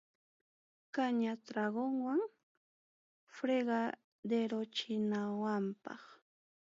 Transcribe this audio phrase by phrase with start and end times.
[0.95, 2.21] Caña tragonwan
[3.35, 6.03] fregaderochiwanampaq.